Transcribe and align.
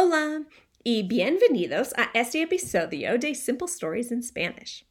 Hola 0.00 0.44
y 0.84 1.02
bienvenidos 1.02 1.92
a 1.96 2.10
este 2.14 2.40
episodio 2.40 3.18
de 3.18 3.34
Simple 3.34 3.66
Stories 3.66 4.12
in 4.12 4.22
Spanish. 4.22 4.84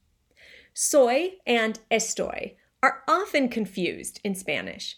Soy 0.73 1.37
and 1.45 1.79
estoy 1.89 2.55
are 2.83 3.03
often 3.07 3.47
confused 3.47 4.19
in 4.25 4.35
Spanish. 4.35 4.97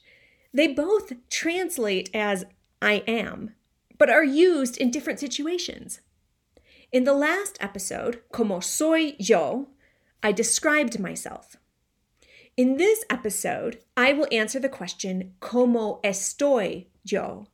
They 0.52 0.66
both 0.66 1.14
translate 1.30 2.10
as 2.16 2.44
I 2.82 3.04
am, 3.06 3.54
but 4.00 4.10
are 4.10 4.24
used 4.24 4.78
in 4.78 4.90
different 4.90 5.20
situations. 5.20 6.02
In 6.92 7.04
the 7.04 7.14
last 7.14 7.60
episode, 7.62 8.22
Como 8.32 8.62
soy 8.62 9.14
yo, 9.20 9.68
I 10.24 10.32
described 10.32 11.00
myself. 11.00 11.56
In 12.58 12.78
this 12.78 13.06
episode, 13.12 13.84
I 13.96 14.14
will 14.14 14.28
answer 14.32 14.60
the 14.60 14.70
question 14.70 15.36
Como 15.40 16.00
estoy 16.04 16.88
yo? 17.04 17.46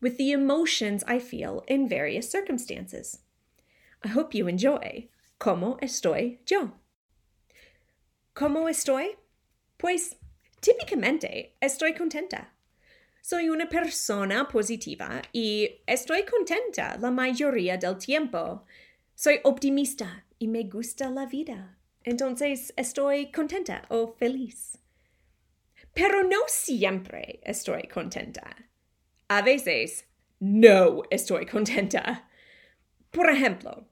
With 0.00 0.16
the 0.16 0.32
emotions 0.32 1.04
I 1.06 1.18
feel 1.18 1.64
in 1.68 1.88
various 1.88 2.30
circumstances. 2.30 3.18
I 4.02 4.08
hope 4.08 4.34
you 4.34 4.48
enjoy. 4.48 5.08
¿Cómo 5.38 5.78
estoy 5.80 6.38
yo? 6.46 6.72
¿Cómo 8.34 8.68
estoy? 8.68 9.16
Pues 9.78 10.16
típicamente 10.60 11.56
estoy 11.60 11.94
contenta. 11.94 12.48
Soy 13.22 13.48
una 13.48 13.66
persona 13.68 14.48
positiva 14.48 15.22
y 15.32 15.82
estoy 15.86 16.24
contenta 16.24 16.96
la 16.98 17.10
mayoría 17.10 17.76
del 17.76 17.96
tiempo. 17.98 18.64
Soy 19.14 19.40
optimista 19.44 20.24
y 20.38 20.48
me 20.48 20.64
gusta 20.64 21.10
la 21.10 21.26
vida. 21.26 21.76
Entonces 22.02 22.72
estoy 22.76 23.30
contenta 23.30 23.82
o 23.90 24.14
feliz. 24.18 24.78
Pero 25.92 26.22
no 26.22 26.38
siempre 26.46 27.40
estoy 27.42 27.88
contenta. 27.88 28.69
A 29.32 29.42
veces 29.42 30.06
no 30.40 31.04
estoy 31.08 31.46
contenta. 31.46 32.28
Por 33.12 33.30
ejemplo, 33.30 33.86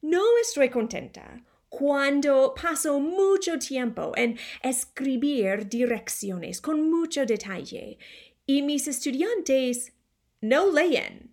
no 0.00 0.24
estoy 0.40 0.70
contenta 0.70 1.40
cuando 1.68 2.52
paso 2.52 2.98
mucho 2.98 3.60
tiempo 3.60 4.12
en 4.16 4.36
escribir 4.60 5.68
direcciones 5.68 6.60
con 6.60 6.90
mucho 6.90 7.24
detalle 7.24 7.96
y 8.44 8.62
mis 8.62 8.88
estudiantes 8.88 9.92
no 10.40 10.72
leen 10.72 11.32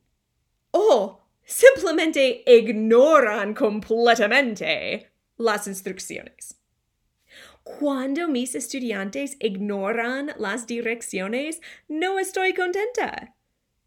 o 0.70 1.20
simplemente 1.44 2.44
ignoran 2.46 3.56
completamente 3.56 5.10
las 5.38 5.66
instrucciones. 5.66 6.56
Cuando 7.64 8.28
mis 8.28 8.54
estudiantes 8.54 9.38
ignoran 9.40 10.34
las 10.38 10.68
direcciones, 10.68 11.62
no 11.88 12.20
estoy 12.20 12.54
contenta. 12.54 13.36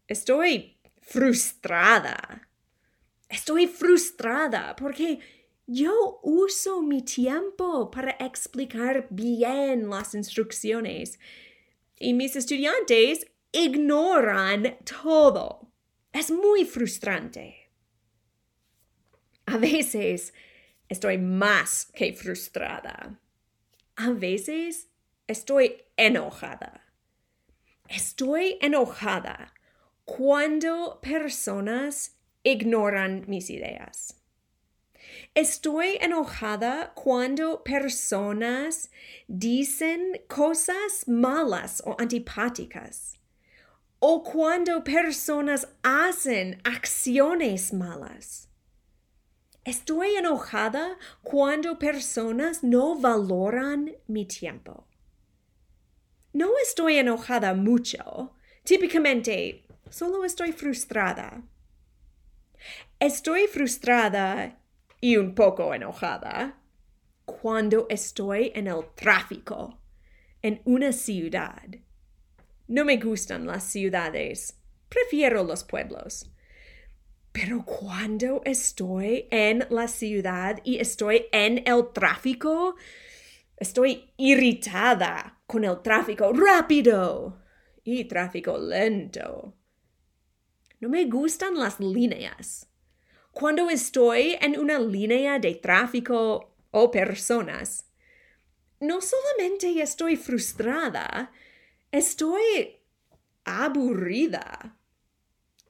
Estoy 0.07 0.77
frustrada. 1.01 2.49
Estoy 3.29 3.67
frustrada 3.67 4.75
porque 4.75 5.19
yo 5.65 6.19
uso 6.23 6.81
mi 6.81 7.03
tiempo 7.03 7.89
para 7.89 8.11
explicar 8.19 9.07
bien 9.09 9.89
las 9.89 10.13
instrucciones 10.13 11.19
y 11.97 12.13
mis 12.13 12.35
estudiantes 12.35 13.25
ignoran 13.53 14.77
todo. 14.83 15.71
Es 16.11 16.31
muy 16.31 16.65
frustrante. 16.65 17.71
A 19.45 19.57
veces 19.57 20.33
estoy 20.89 21.17
más 21.17 21.85
que 21.93 22.13
frustrada. 22.13 23.19
A 23.95 24.09
veces 24.11 24.89
estoy 25.27 25.81
enojada. 25.95 26.93
Estoy 27.87 28.57
enojada 28.61 29.53
cuando 30.05 30.99
personas 31.01 32.17
ignoran 32.43 33.23
mis 33.27 33.49
ideas. 33.49 34.19
Estoy 35.35 35.97
enojada 36.01 36.93
cuando 36.95 37.63
personas 37.63 38.91
dicen 39.27 40.21
cosas 40.27 41.07
malas 41.07 41.81
o 41.85 41.95
antipáticas. 41.99 43.19
O 43.99 44.21
cuando 44.23 44.83
personas 44.83 45.67
hacen 45.81 46.61
acciones 46.63 47.73
malas. 47.73 48.49
Estoy 49.63 50.15
enojada 50.15 50.97
cuando 51.21 51.79
personas 51.79 52.63
no 52.63 52.99
valoran 52.99 53.93
mi 54.07 54.25
tiempo. 54.25 54.87
No 56.33 56.49
estoy 56.61 56.97
enojada 56.97 57.53
mucho. 57.53 58.33
Típicamente 58.65 59.65
solo 59.93 60.25
estoy 60.25 60.51
frustrada. 60.51 61.43
Estoy 62.99 63.45
frustrada 63.45 64.59
y 64.99 65.17
un 65.17 65.35
poco 65.35 65.71
enojada 65.73 66.57
cuando 67.25 67.85
estoy 67.89 68.51
en 68.55 68.67
el 68.67 68.85
tráfico 68.95 69.77
en 70.41 70.61
una 70.65 70.91
ciudad. 70.91 71.63
No 72.67 72.85
me 72.85 72.97
gustan 72.97 73.45
las 73.45 73.65
ciudades, 73.65 74.57
prefiero 74.89 75.43
los 75.43 75.63
pueblos. 75.63 76.27
Pero 77.31 77.63
cuando 77.63 78.41
estoy 78.45 79.27
en 79.29 79.67
la 79.69 79.87
ciudad 79.87 80.59
y 80.63 80.79
estoy 80.79 81.27
en 81.31 81.63
el 81.67 81.91
tráfico, 81.93 82.75
estoy 83.57 84.11
irritada 84.17 85.39
con 85.45 85.63
el 85.63 85.83
tráfico 85.83 86.33
rápido 86.33 87.43
y 87.83 88.05
tráfico 88.05 88.57
lento. 88.57 89.53
No 90.83 90.89
me 90.89 91.05
gustan 91.05 91.57
las 91.57 91.79
líneas. 91.79 92.67
Cuando 93.31 93.69
estoy 93.69 94.37
en 94.41 94.59
una 94.59 94.77
línea 94.79 95.39
de 95.39 95.55
tráfico 95.55 96.57
o 96.71 96.91
personas, 96.91 97.89
no 98.81 98.99
solamente 98.99 99.81
estoy 99.81 100.17
frustrada, 100.17 101.31
estoy 101.89 102.81
aburrida. 103.45 104.77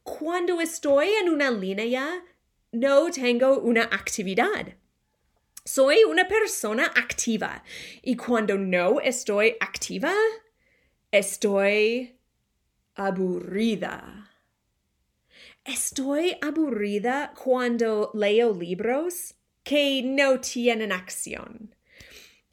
Cuando 0.02 0.60
estoy 0.60 1.10
en 1.22 1.30
una 1.30 1.52
línea, 1.52 2.26
no 2.72 3.12
tengo 3.12 3.60
una 3.60 3.84
actividad. 3.84 4.76
Soy 5.64 6.06
una 6.06 6.28
persona 6.28 6.88
activa 6.88 7.64
y 8.02 8.16
cuando 8.16 8.58
no 8.58 9.00
estoy 9.00 9.58
activa, 9.60 10.16
estoy 11.12 12.18
aburrida. 12.96 14.33
Estoy 15.66 16.36
aburrida 16.42 17.34
cuando 17.42 18.12
leo 18.14 18.54
libros 18.54 19.34
que 19.64 20.02
no 20.04 20.42
tienen 20.42 20.92
acción. 20.92 21.74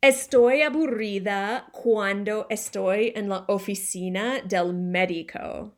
Estoy 0.00 0.62
aburrida 0.62 1.66
cuando 1.72 2.46
estoy 2.48 3.12
en 3.16 3.28
la 3.28 3.44
oficina 3.48 4.40
del 4.42 4.74
médico. 4.74 5.74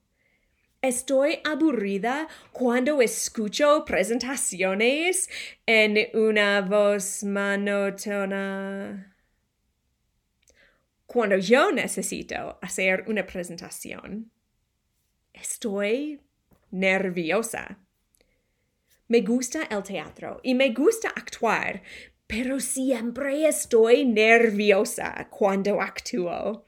Estoy 0.83 1.39
aburrida 1.43 2.29
cuando 2.53 3.01
escucho 3.01 3.83
presentaciones 3.87 5.31
en 5.65 6.09
una 6.13 6.61
voz 6.61 7.25
monótona. 7.25 9.17
Cuando 11.07 11.39
yo 11.39 11.73
necesito 11.73 12.59
hacer 12.61 13.05
una 13.07 13.25
presentación, 13.25 14.31
estoy 15.33 16.21
nerviosa. 16.73 17.79
Me 19.09 19.21
gusta 19.21 19.63
el 19.71 19.83
teatro 19.83 20.41
y 20.43 20.55
me 20.55 20.73
gusta 20.73 21.09
actuar, 21.09 21.83
pero 22.27 22.59
siempre 22.59 23.47
estoy 23.47 24.05
nerviosa 24.05 25.29
cuando 25.31 25.81
actúo. 25.81 26.67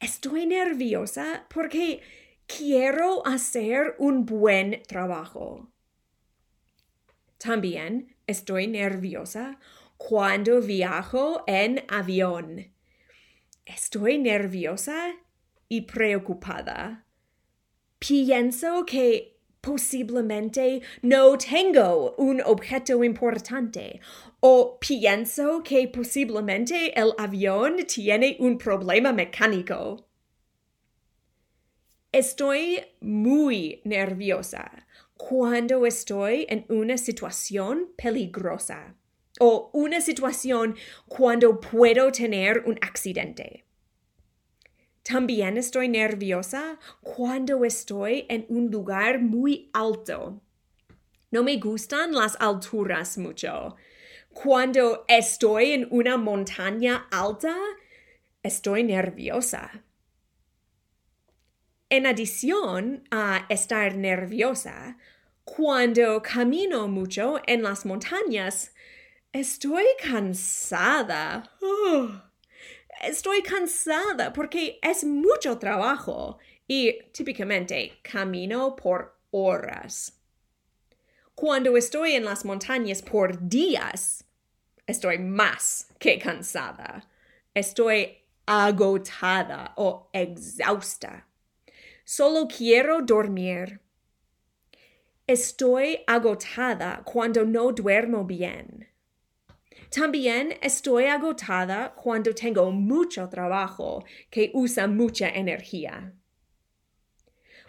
Estoy 0.00 0.46
nerviosa 0.46 1.46
porque 1.52 2.00
quiero 2.46 3.24
hacer 3.26 3.94
un 3.98 4.24
buen 4.24 4.82
trabajo. 4.88 5.70
También 7.38 8.16
estoy 8.26 8.66
nerviosa 8.66 9.58
cuando 9.96 10.60
viajo 10.60 11.44
en 11.46 11.84
avión. 11.88 12.72
Estoy 13.66 14.18
nerviosa 14.18 15.14
y 15.68 15.82
preocupada. 15.82 17.04
Pienso 18.04 18.84
que 18.84 19.38
posiblemente 19.60 20.82
no 21.02 21.38
tengo 21.38 22.16
un 22.18 22.40
objeto 22.40 23.04
importante 23.04 24.00
o 24.40 24.76
pienso 24.80 25.62
que 25.62 25.86
posiblemente 25.86 26.98
el 26.98 27.12
avión 27.16 27.76
tiene 27.86 28.36
un 28.40 28.58
problema 28.58 29.12
mecánico. 29.12 30.04
Estoy 32.10 32.80
muy 33.00 33.80
nerviosa 33.84 34.84
cuando 35.16 35.86
estoy 35.86 36.44
en 36.48 36.66
una 36.70 36.98
situación 36.98 37.92
peligrosa 37.96 38.96
o 39.38 39.70
una 39.74 40.00
situación 40.00 40.74
cuando 41.06 41.60
puedo 41.60 42.10
tener 42.10 42.64
un 42.66 42.80
accidente. 42.80 43.64
También 45.02 45.56
estoy 45.56 45.88
nerviosa 45.88 46.78
cuando 47.00 47.64
estoy 47.64 48.24
en 48.28 48.46
un 48.48 48.70
lugar 48.70 49.20
muy 49.20 49.68
alto 49.72 50.40
No 51.30 51.42
me 51.42 51.56
gustan 51.56 52.12
las 52.12 52.36
alturas 52.40 53.18
mucho. 53.18 53.76
Cuando 54.32 55.04
estoy 55.08 55.72
en 55.72 55.88
una 55.90 56.16
montaña 56.16 57.08
alta, 57.10 57.56
estoy 58.42 58.84
nerviosa. 58.84 59.82
En 61.88 62.06
adición 62.06 63.04
a 63.10 63.46
estar 63.48 63.96
nerviosa, 63.96 64.96
cuando 65.44 66.22
camino 66.22 66.86
mucho 66.88 67.40
en 67.46 67.62
las 67.62 67.84
montañas, 67.84 68.72
estoy 69.32 69.84
cansada. 70.02 71.50
estoy 73.02 73.42
cansada 73.42 74.32
porque 74.32 74.78
es 74.80 75.04
mucho 75.04 75.58
trabajo 75.58 76.38
y 76.66 77.02
típicamente 77.12 77.98
camino 78.02 78.74
por 78.76 79.18
horas. 79.30 80.18
Cuando 81.34 81.76
estoy 81.76 82.12
en 82.12 82.24
las 82.24 82.44
montañas 82.44 83.02
por 83.02 83.48
días, 83.48 84.24
estoy 84.86 85.18
más 85.18 85.88
que 85.98 86.18
cansada. 86.18 87.08
Estoy 87.54 88.18
agotada 88.46 89.72
o 89.76 90.08
exhausta. 90.12 91.26
Solo 92.04 92.46
quiero 92.48 93.02
dormir. 93.02 93.80
Estoy 95.26 96.00
agotada 96.06 97.02
cuando 97.04 97.44
no 97.44 97.72
duermo 97.72 98.24
bien. 98.24 98.91
También 99.90 100.54
estoy 100.60 101.04
agotada 101.04 101.94
cuando 101.94 102.34
tengo 102.34 102.70
mucho 102.70 103.28
trabajo 103.28 104.04
que 104.30 104.50
usa 104.54 104.86
mucha 104.86 105.28
energía. 105.28 106.12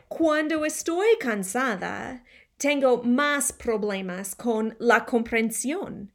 Cuando 0.08 0.64
estoy 0.64 1.18
cansada, 1.20 2.24
tengo 2.58 3.04
más 3.04 3.52
problemas 3.52 4.36
con 4.36 4.76
la 4.80 5.06
comprensión. 5.06 6.12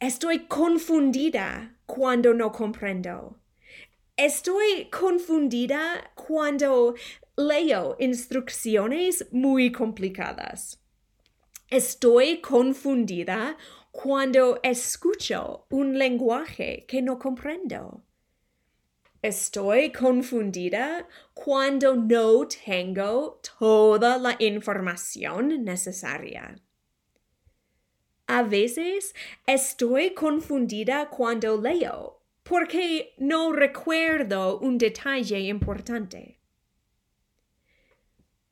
Estoy 0.00 0.46
confundida 0.46 1.76
cuando 1.86 2.34
no 2.34 2.50
comprendo. 2.50 3.38
Estoy 4.16 4.88
confundida 4.90 6.12
cuando 6.14 6.94
leo 7.36 7.96
instrucciones 7.98 9.26
muy 9.32 9.70
complicadas. 9.72 10.80
Estoy 11.68 12.40
confundida 12.40 13.56
cuando 13.94 14.58
escucho 14.64 15.66
un 15.70 15.96
lenguaje 15.96 16.84
que 16.88 17.00
no 17.00 17.16
comprendo. 17.16 18.02
Estoy 19.22 19.92
confundida 19.92 21.06
cuando 21.32 21.94
no 21.94 22.44
tengo 22.48 23.40
toda 23.56 24.18
la 24.18 24.34
información 24.40 25.62
necesaria. 25.62 26.56
A 28.26 28.42
veces 28.42 29.14
estoy 29.46 30.12
confundida 30.12 31.08
cuando 31.08 31.56
leo 31.56 32.20
porque 32.42 33.14
no 33.18 33.52
recuerdo 33.52 34.58
un 34.58 34.76
detalle 34.76 35.38
importante. 35.38 36.40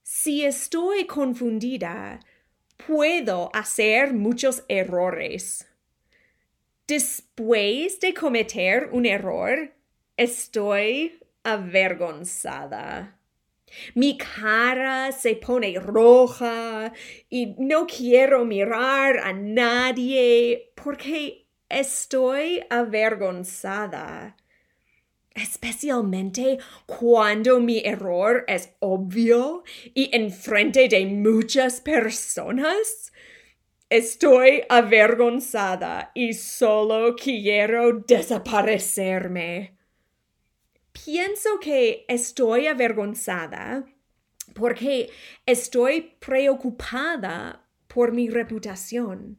Si 0.04 0.44
estoy 0.44 1.04
confundida, 1.06 2.20
puedo 2.86 3.50
hacer 3.54 4.12
muchos 4.14 4.64
errores. 4.68 5.68
Después 6.86 8.00
de 8.00 8.12
cometer 8.12 8.88
un 8.92 9.06
error, 9.06 9.74
estoy 10.16 11.18
avergonzada. 11.44 13.18
Mi 13.94 14.18
cara 14.18 15.12
se 15.12 15.36
pone 15.36 15.78
roja 15.78 16.92
y 17.30 17.54
no 17.58 17.86
quiero 17.86 18.44
mirar 18.44 19.18
a 19.18 19.32
nadie 19.32 20.72
porque 20.74 21.46
estoy 21.68 22.62
avergonzada. 22.68 24.36
Especialmente 25.34 26.58
cuando 26.86 27.58
mi 27.58 27.80
error 27.84 28.44
es 28.48 28.74
obvio 28.80 29.64
y 29.94 30.14
en 30.14 30.30
frente 30.30 30.88
de 30.88 31.06
muchas 31.06 31.80
personas. 31.80 33.12
Estoy 33.88 34.62
avergonzada 34.68 36.12
y 36.14 36.32
solo 36.32 37.14
quiero 37.14 38.00
desaparecerme. 38.00 39.76
Pienso 40.92 41.58
que 41.60 42.04
estoy 42.08 42.66
avergonzada 42.66 43.84
porque 44.54 45.10
estoy 45.46 46.16
preocupada 46.18 47.66
por 47.86 48.12
mi 48.12 48.28
reputación. 48.28 49.38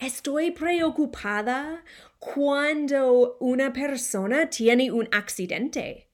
Estoy 0.00 0.52
preocupada 0.52 1.84
cuando 2.18 3.36
una 3.38 3.70
persona 3.70 4.48
tiene 4.48 4.90
un 4.90 5.06
accidente. 5.12 6.08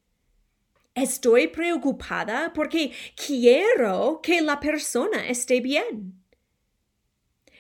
Estoy 0.93 1.47
preocupada 1.47 2.53
porque 2.53 2.91
quiero 3.15 4.19
que 4.21 4.41
la 4.41 4.59
persona 4.59 5.29
esté 5.29 5.61
bien. 5.61 6.21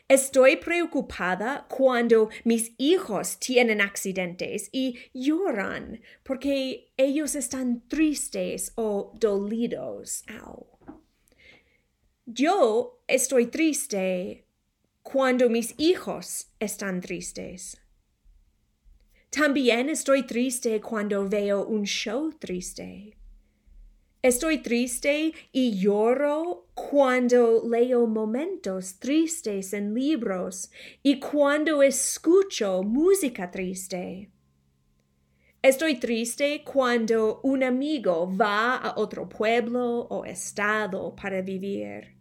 Estoy 0.08 0.56
preocupada 0.56 1.64
cuando 1.68 2.28
mis 2.42 2.72
hijos 2.76 3.38
tienen 3.38 3.80
accidentes 3.80 4.68
y 4.72 4.98
lloran 5.14 6.00
porque 6.24 6.92
ellos 6.96 7.36
están 7.36 7.86
tristes 7.86 8.72
o 8.74 9.12
dolidos. 9.14 10.24
Yo 12.24 13.00
estoy 13.06 13.46
triste 13.46 14.45
cuando 15.12 15.48
mis 15.48 15.72
hijos 15.78 16.48
están 16.58 17.00
tristes. 17.00 17.80
También 19.30 19.88
estoy 19.88 20.24
triste 20.24 20.80
cuando 20.80 21.28
veo 21.28 21.64
un 21.64 21.84
show 21.84 22.32
triste. 22.32 23.16
Estoy 24.20 24.58
triste 24.58 25.32
y 25.52 25.78
lloro 25.78 26.66
cuando 26.74 27.62
leo 27.68 28.08
momentos 28.08 28.98
tristes 28.98 29.72
en 29.74 29.94
libros 29.94 30.72
y 31.04 31.20
cuando 31.20 31.84
escucho 31.84 32.82
música 32.82 33.48
triste. 33.48 34.32
Estoy 35.62 36.00
triste 36.00 36.64
cuando 36.64 37.40
un 37.44 37.62
amigo 37.62 38.36
va 38.36 38.74
a 38.78 38.94
otro 38.96 39.28
pueblo 39.28 40.00
o 40.10 40.24
estado 40.24 41.14
para 41.14 41.42
vivir. 41.42 42.16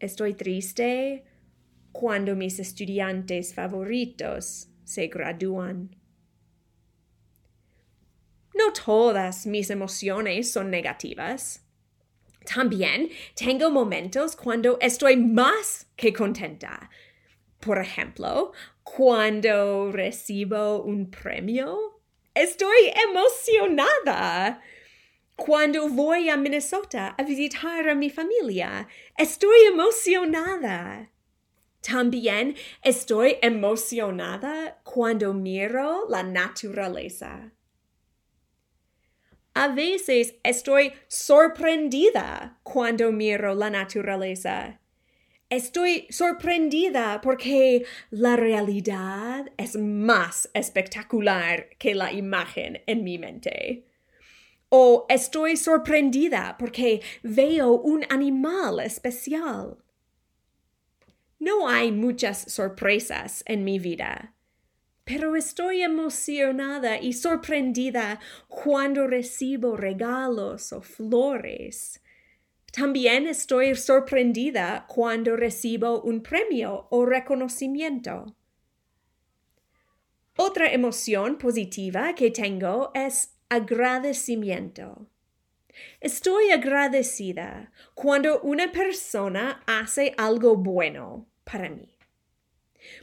Estoy 0.00 0.34
triste 0.34 1.35
cuando 1.98 2.36
mis 2.36 2.58
estudiantes 2.58 3.54
favoritos 3.54 4.68
se 4.84 5.06
gradúan. 5.06 5.96
No 8.54 8.72
todas 8.72 9.46
mis 9.46 9.70
emociones 9.70 10.52
son 10.52 10.70
negativas. 10.70 11.66
También 12.44 13.08
tengo 13.34 13.70
momentos 13.70 14.36
cuando 14.36 14.78
estoy 14.80 15.16
más 15.16 15.86
que 15.96 16.12
contenta. 16.12 16.90
Por 17.60 17.78
ejemplo, 17.78 18.52
cuando 18.84 19.90
recibo 19.90 20.82
un 20.82 21.10
premio, 21.10 22.02
estoy 22.34 22.92
emocionada. 23.08 24.62
Cuando 25.34 25.88
voy 25.88 26.28
a 26.28 26.36
Minnesota 26.36 27.14
a 27.16 27.22
visitar 27.22 27.88
a 27.88 27.94
mi 27.94 28.10
familia, 28.10 28.86
estoy 29.16 29.60
emocionada. 29.72 31.10
También 31.86 32.56
estoy 32.82 33.36
emocionada 33.42 34.80
cuando 34.82 35.32
miro 35.32 36.08
la 36.08 36.24
naturaleza. 36.24 37.52
A 39.54 39.68
veces 39.68 40.34
estoy 40.42 40.92
sorprendida 41.06 42.58
cuando 42.64 43.12
miro 43.12 43.54
la 43.54 43.70
naturaleza. 43.70 44.80
Estoy 45.48 46.08
sorprendida 46.10 47.20
porque 47.20 47.84
la 48.10 48.34
realidad 48.34 49.46
es 49.56 49.76
más 49.76 50.50
espectacular 50.54 51.68
que 51.78 51.94
la 51.94 52.12
imagen 52.12 52.82
en 52.88 53.04
mi 53.04 53.16
mente. 53.16 53.86
O 54.70 55.06
estoy 55.08 55.56
sorprendida 55.56 56.56
porque 56.58 57.00
veo 57.22 57.74
un 57.74 58.04
animal 58.10 58.80
especial. 58.80 59.85
No 61.46 61.68
hay 61.68 61.92
muchas 61.92 62.52
sorpresas 62.52 63.44
en 63.46 63.62
mi 63.62 63.78
vida, 63.78 64.34
pero 65.04 65.36
estoy 65.36 65.80
emocionada 65.82 66.98
y 67.00 67.12
sorprendida 67.12 68.18
cuando 68.48 69.06
recibo 69.06 69.76
regalos 69.76 70.72
o 70.72 70.80
flores. 70.80 72.02
También 72.72 73.28
estoy 73.28 73.76
sorprendida 73.76 74.86
cuando 74.88 75.36
recibo 75.36 76.02
un 76.02 76.20
premio 76.20 76.88
o 76.90 77.06
reconocimiento. 77.06 78.34
Otra 80.36 80.72
emoción 80.72 81.38
positiva 81.38 82.12
que 82.16 82.32
tengo 82.32 82.90
es 82.92 83.36
agradecimiento. 83.48 85.06
Estoy 86.00 86.50
agradecida 86.50 87.70
cuando 87.94 88.40
una 88.40 88.72
persona 88.72 89.62
hace 89.68 90.12
algo 90.18 90.56
bueno 90.56 91.28
para 91.50 91.70
mí. 91.70 91.88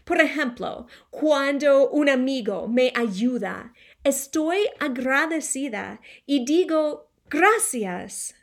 Por 0.03 0.21
ejemplo, 0.21 0.87
cuando 1.09 1.89
un 1.89 2.09
amigo 2.09 2.67
me 2.67 2.91
ayuda, 2.95 3.73
estoy 4.03 4.59
agradecida 4.79 5.99
y 6.25 6.45
digo 6.45 7.09
gracias. 7.29 8.35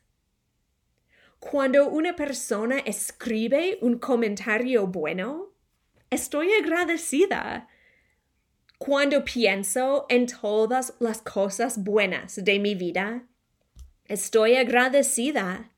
Cuando 1.39 1.89
una 1.89 2.15
persona 2.17 2.81
escribe 2.81 3.79
un 3.81 3.99
comentario 3.99 4.87
bueno, 4.87 5.53
estoy 6.11 6.53
agradecida. 6.53 7.69
Cuando 8.79 9.25
pienso 9.25 10.07
en 10.09 10.27
todas 10.27 10.95
las 11.01 11.23
cosas 11.23 11.83
buenas 11.83 12.43
de 12.43 12.59
mi 12.59 12.75
vida, 12.75 13.27
estoy 14.07 14.57
agradecida. 14.57 15.71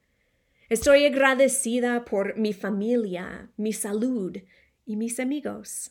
Estoy 0.72 1.04
agradecida 1.04 2.02
por 2.02 2.38
mi 2.38 2.54
familia, 2.54 3.50
mi 3.58 3.74
salud 3.74 4.38
y 4.86 4.96
mis 4.96 5.20
amigos. 5.20 5.90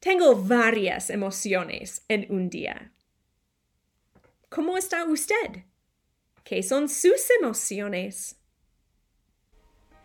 Tengo 0.00 0.34
varias 0.36 1.08
emociones 1.08 2.04
en 2.08 2.26
un 2.28 2.50
día. 2.50 2.92
¿Cómo 4.50 4.76
está 4.76 5.06
usted? 5.06 5.64
¿Qué 6.44 6.62
son 6.62 6.90
sus 6.90 7.30
emociones? 7.40 8.36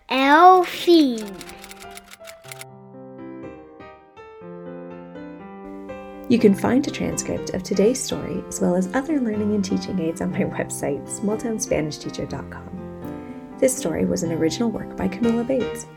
El 0.07 0.63
fin. 0.63 1.25
You 6.29 6.39
can 6.39 6.53
find 6.53 6.88
a 6.88 6.91
transcript 6.91 7.53
of 7.53 7.63
today's 7.63 8.01
story 8.01 8.41
as 8.48 8.62
well 8.62 8.74
as 8.74 8.88
other 8.96 9.19
learning 9.19 9.53
and 9.53 9.65
teaching 9.65 10.00
aids 10.00 10.22
on 10.22 10.31
my 10.31 10.46
website, 10.57 11.05
smalltownspanishteacher.com. 11.10 12.76
This 13.60 13.76
story 13.76 14.06
was 14.06 14.22
an 14.22 14.32
original 14.34 14.70
work 14.70 14.96
by 14.96 15.08
Camilla 15.08 15.44
Bates. 15.44 15.88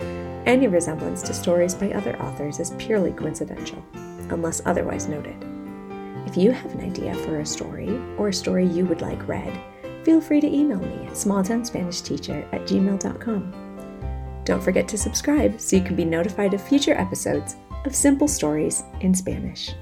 Any 0.47 0.67
resemblance 0.67 1.21
to 1.23 1.35
stories 1.35 1.75
by 1.75 1.93
other 1.93 2.19
authors 2.23 2.59
is 2.59 2.73
purely 2.79 3.12
coincidental, 3.12 3.85
unless 4.31 4.62
otherwise 4.64 5.09
noted. 5.09 5.37
If 6.26 6.38
you 6.38 6.52
have 6.52 6.73
an 6.73 6.81
idea 6.81 7.14
for 7.17 7.40
a 7.40 7.47
story 7.47 7.90
or 8.17 8.29
a 8.29 8.33
story 8.33 8.64
you 8.64 8.87
would 8.87 9.02
like 9.02 9.29
read, 9.29 9.61
feel 10.05 10.23
free 10.23 10.40
to 10.40 10.47
email 10.47 10.79
me 10.79 11.07
at 11.07 11.12
smalltownspanishteacher 11.12 12.50
at 12.50 12.62
gmail.com. 12.62 14.43
Don't 14.47 14.62
forget 14.62 14.88
to 14.88 14.97
subscribe 14.97 15.61
so 15.61 15.76
you 15.76 15.83
can 15.83 15.97
be 15.97 16.07
notified 16.07 16.55
of 16.55 16.67
future 16.67 16.95
episodes 16.95 17.57
of 17.85 17.95
Simple 17.95 18.29
Stories 18.29 18.85
in 19.02 19.14
Spanish. 19.14 19.75